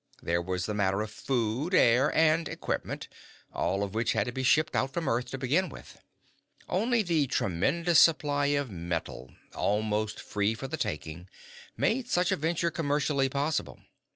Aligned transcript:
There 0.23 0.41
was 0.41 0.65
the 0.65 0.73
matter 0.73 1.03
of 1.03 1.11
food, 1.11 1.75
air, 1.75 2.11
and 2.15 2.49
equipment, 2.49 3.07
all 3.53 3.83
of 3.83 3.93
which 3.93 4.13
had 4.13 4.25
to 4.25 4.31
be 4.31 4.41
shipped 4.41 4.75
out 4.75 4.91
from 4.91 5.07
Earth 5.07 5.27
to 5.29 5.37
begin 5.37 5.69
with. 5.69 5.99
Only 6.67 7.03
the 7.03 7.27
tremendous 7.27 7.99
supply 7.99 8.47
of 8.47 8.71
metal 8.71 9.31
almost 9.53 10.19
free 10.19 10.55
for 10.55 10.67
the 10.67 10.75
taking 10.75 11.29
made 11.77 12.09
such 12.09 12.31
a 12.31 12.35
venture 12.35 12.71
commercially 12.71 13.29
possible. 13.29 13.79